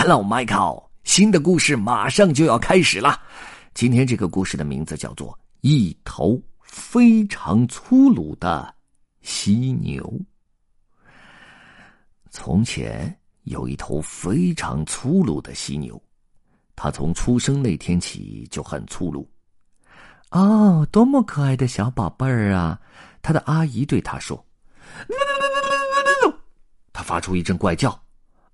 [0.00, 0.84] Hello, Michael。
[1.02, 3.20] 新的故事马上就要开始了。
[3.74, 8.72] 今天这个故事的名字叫做《一头非常粗鲁的
[9.22, 10.00] 犀牛》。
[12.30, 16.00] 从前有一头非常粗鲁的犀牛，
[16.76, 19.28] 它从出生那天起就很粗鲁。
[20.30, 22.80] 哦，多么可爱的小宝贝儿啊！
[23.20, 24.46] 他的阿姨对他说
[26.94, 28.00] ：“他发出一阵怪叫。”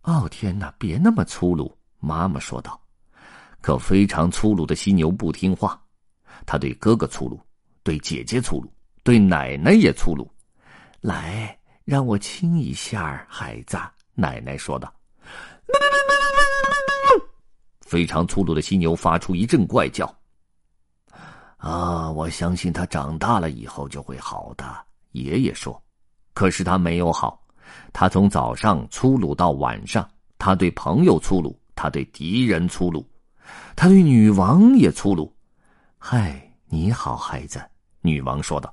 [0.05, 0.73] 哦天哪！
[0.79, 2.81] 别那么粗鲁，妈妈说道。
[3.61, 5.81] 可非常粗鲁的犀牛不听话，
[6.45, 7.41] 他对哥哥粗鲁，
[7.83, 8.71] 对姐姐粗鲁，
[9.03, 10.31] 对奶奶也粗鲁。
[11.01, 13.79] 来，让我亲一下，孩子。
[14.13, 14.93] 奶奶说道。
[17.81, 20.07] 非常粗鲁的犀牛发出一阵怪叫。
[21.57, 24.65] 啊，我相信他长大了以后就会好的。
[25.13, 25.83] 爷爷说。
[26.35, 27.44] 可是他没有好。
[27.93, 33.07] 他从早上粗鲁到晚上，他对朋友粗鲁，他对敌人粗鲁，
[33.77, 35.33] 他对女王也粗鲁。
[35.99, 37.63] 嗨，你好，孩子，
[38.01, 38.73] 女王说道。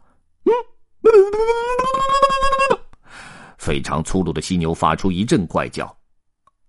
[3.58, 5.96] 非常粗鲁的犀牛发出一阵怪叫。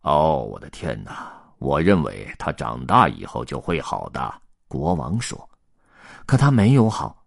[0.03, 1.33] 哦，我的天哪！
[1.59, 4.35] 我认为他长大以后就会好的。
[4.69, 5.49] 国王说。
[6.27, 7.25] 可他没有好，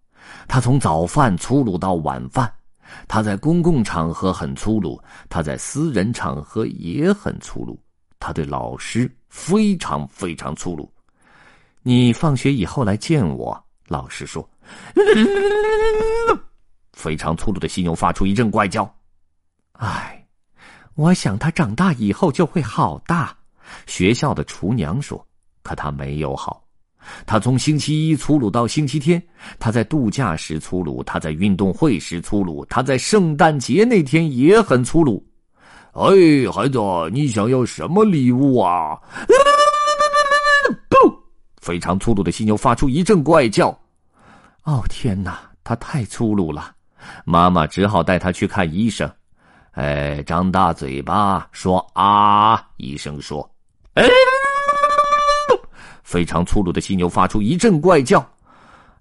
[0.47, 2.53] 他从早饭粗鲁到晚饭。
[3.07, 7.79] 他在公共场合很粗鲁，他在私人场合也很粗鲁。
[8.19, 10.91] 他对老师非常非常粗鲁。
[11.83, 14.47] 你放学以后来见我，老师说。
[16.93, 18.91] 非常粗鲁的犀牛发出一阵怪叫。
[19.73, 20.25] 唉，
[20.95, 23.37] 我想他长大以后就会好大。
[23.85, 25.23] 学校的厨娘说，
[25.61, 26.64] 可他没有好。
[27.25, 29.21] 他从星期一粗鲁到星期天，
[29.59, 35.25] 他在度假时粗鲁，他在运动会时粗鲁，他在圣诞节那天也很粗鲁。
[35.93, 36.11] 哎，
[36.51, 36.79] 孩子，
[37.11, 38.97] 你想要什么礼物啊？
[40.89, 40.97] 不，
[41.61, 43.69] 非常粗鲁的犀牛发出一阵怪叫。
[44.63, 46.73] 哦天哪，他太粗鲁了！
[47.23, 49.09] 妈妈只好带他去看医生。
[49.71, 52.61] 哎，张大嘴巴说啊！
[52.77, 53.49] 医生说，
[53.93, 54.05] 哎。
[56.15, 58.25] 非常粗鲁的犀牛发出一阵怪叫，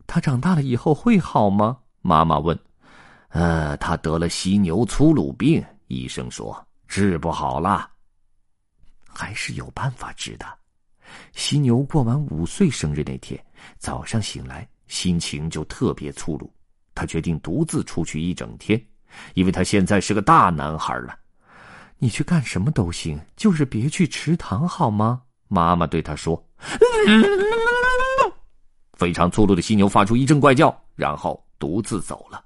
[0.05, 1.79] 他长大了以后会好吗？
[2.03, 2.59] 妈妈问。
[3.29, 7.89] 呃，他得了犀牛粗鲁病，医生说治不好了。
[9.07, 10.59] 还是有办法治的。
[11.35, 13.41] 犀牛过完五岁生日那天
[13.79, 16.53] 早上醒来，心情就特别粗鲁。
[16.97, 18.85] 他决定独自出去一整天，
[19.35, 21.17] 因为他现在是个大男孩了。
[21.97, 25.23] 你去干什么都行，就是别去池塘好吗？
[25.47, 26.45] 妈妈对他说。
[28.95, 32.43] 非常粗鲁的犀牛发出一阵怪叫，然后独自走了。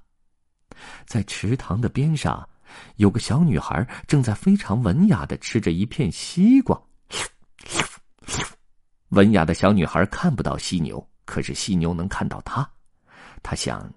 [1.06, 2.46] 在池塘的边上，
[2.96, 6.80] 有个小女孩正在非常文雅的吃着一片西瓜。
[9.10, 12.68] 文雅的小女孩看不到犀牛，可是犀牛能看到她。
[13.42, 13.90] 她想，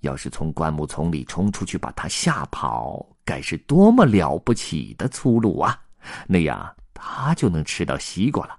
[0.00, 5.80] 要是从灌木丛里冲出去把她吓跑，该是多么了不起的粗鲁啊！
[6.26, 8.58] 那样她就能吃到西瓜了。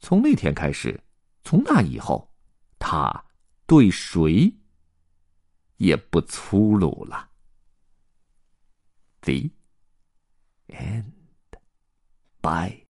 [0.00, 1.02] 从那天开始，
[1.44, 2.32] 从那以后，
[2.78, 3.24] 他
[3.66, 4.52] 对谁
[5.76, 7.30] 也不粗鲁了。
[9.20, 9.50] The
[10.68, 11.12] end.
[12.40, 12.86] Bye.